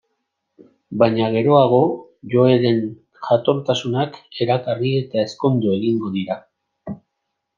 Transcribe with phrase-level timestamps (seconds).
[1.01, 1.81] Baina geroago
[2.31, 2.79] Joeren
[3.27, 6.39] jatortasunak erakarri eta ezkondu egingo dira.